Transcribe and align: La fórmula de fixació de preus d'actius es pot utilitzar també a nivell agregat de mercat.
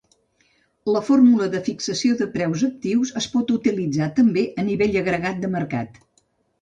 La 0.95 1.01
fórmula 1.09 1.49
de 1.55 1.59
fixació 1.67 2.15
de 2.21 2.27
preus 2.37 2.63
d'actius 2.67 3.13
es 3.23 3.29
pot 3.37 3.53
utilitzar 3.59 4.09
també 4.21 4.47
a 4.65 4.67
nivell 4.71 4.99
agregat 5.03 5.43
de 5.45 5.53
mercat. 5.59 6.01